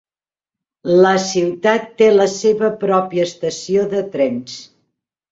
[1.01, 4.57] La ciutat té la seva pròpia estació de trens.